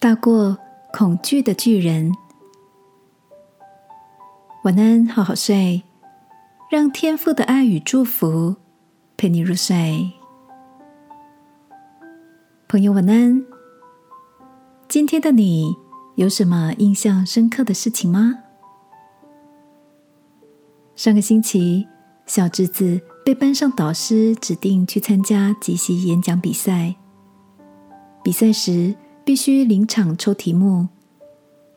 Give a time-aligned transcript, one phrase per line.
[0.00, 0.56] 大过
[0.94, 2.10] 恐惧的巨人。
[4.64, 5.82] 晚安，好好睡，
[6.70, 8.56] 让天父的爱与祝福
[9.18, 10.10] 陪你入睡。
[12.66, 13.44] 朋友，晚安。
[14.88, 15.76] 今天的你
[16.14, 18.38] 有什么印象深刻的事情吗？
[20.96, 21.86] 上个星期，
[22.24, 26.94] 小侄子被班上导师指定去参加即席演讲比赛。
[28.24, 30.88] 比赛时必须临场抽题目，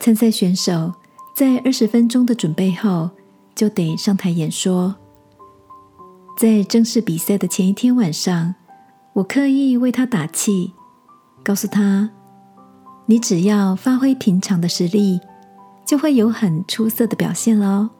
[0.00, 0.92] 参赛选手
[1.34, 3.10] 在二十分钟的准备后
[3.54, 4.94] 就得上台演说。
[6.36, 8.54] 在正式比赛的前一天晚上，
[9.14, 10.72] 我刻意为他打气，
[11.42, 12.10] 告诉他
[13.06, 15.20] ：“你只要发挥平常的实力，
[15.84, 17.90] 就会有很出色的表现喽。”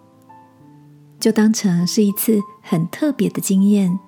[1.18, 3.98] 就当成是一次很特别的经验，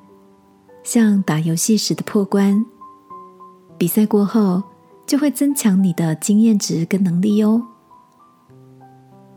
[0.85, 2.65] 像打游戏时的破关。
[3.77, 4.63] 比赛过后，
[5.11, 7.61] 就会增强你的经验值跟能力哦。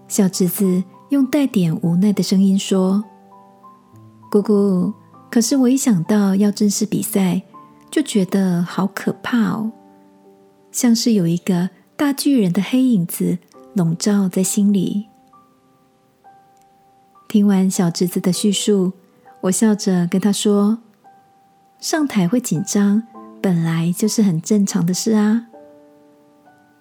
[0.08, 3.04] 小侄子用带点无奈的声音说
[4.30, 4.94] ：“姑姑，
[5.32, 7.42] 可是我一想到要正式比赛，
[7.90, 9.72] 就觉得好可怕哦，
[10.72, 13.40] 像是有一个大巨人的黑影子
[13.74, 15.08] 笼罩在心里。”
[17.28, 18.94] 听完小侄子的叙述，
[19.42, 20.78] 我笑着跟他说
[21.82, 23.02] ：“上台会紧张，
[23.42, 25.48] 本来就是很正常的事啊。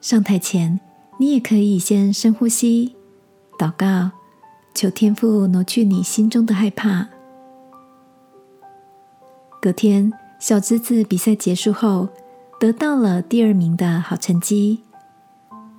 [0.03, 0.81] 上台前，
[1.17, 2.97] 你也可以先深呼吸，
[3.56, 4.11] 祷告，
[4.75, 7.08] 求天父挪去你心中的害怕。”
[9.62, 12.08] 隔天，小侄子比赛结束后，
[12.58, 14.80] 得到了第二名的好成绩。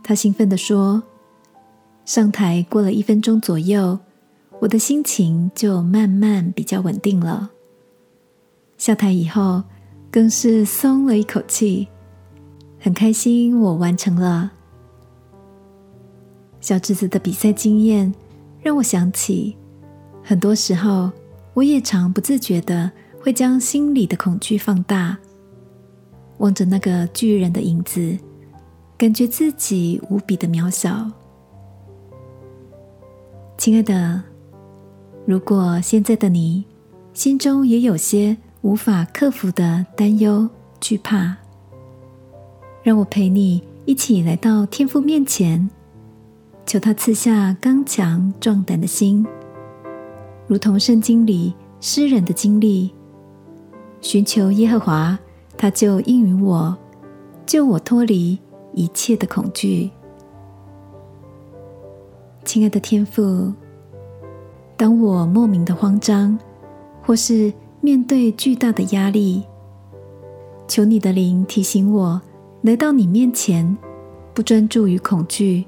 [0.01, 1.03] 他兴奋地说
[2.05, 3.99] ：“上台过了一分钟左右。”
[4.61, 7.49] 我的心情就慢慢比较稳定了。
[8.77, 9.63] 下台以后，
[10.09, 11.89] 更是松了一口气，
[12.83, 14.51] 很开心我完成了。
[16.59, 18.13] 小侄子的比赛经验
[18.61, 19.55] 让我想起，
[20.21, 21.09] 很多时候
[21.53, 22.91] 我也常不自觉的
[23.21, 25.17] 会将心里的恐惧放大，
[26.39, 28.17] 望着那个巨人的影子，
[28.97, 31.09] 感觉自己无比的渺小。
[33.57, 34.21] 亲爱的。
[35.25, 36.65] 如果现在的你
[37.13, 40.49] 心中也有些无法克服的担忧、
[40.81, 41.37] 惧怕，
[42.83, 45.69] 让我陪你一起来到天父面前，
[46.65, 49.25] 求他赐下刚强壮胆的心，
[50.47, 52.93] 如同圣经里诗人的经历，
[54.01, 55.17] 寻求耶和华，
[55.57, 56.77] 他就应允我，
[57.45, 58.37] 救我脱离
[58.73, 59.89] 一切的恐惧。
[62.43, 63.53] 亲爱的天父。
[64.75, 66.37] 当我莫名的慌张，
[67.01, 69.43] 或是面对巨大的压力，
[70.67, 72.21] 求你的灵提醒我，
[72.63, 73.77] 来到你面前，
[74.33, 75.65] 不专注于恐惧，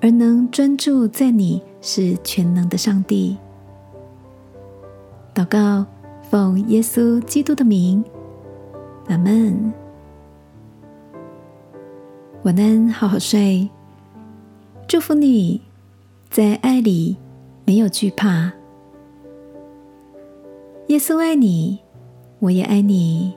[0.00, 3.36] 而能专注在你是全能的上帝。
[5.34, 5.86] 祷告，
[6.22, 8.04] 奉耶稣基督的名，
[9.08, 9.72] 阿门。
[12.44, 13.68] 晚安，好好睡。
[14.86, 15.60] 祝福你
[16.30, 17.16] 在爱里。
[17.66, 18.52] 没有惧怕，
[20.88, 21.78] 耶稣爱你，
[22.40, 23.32] 我也爱你。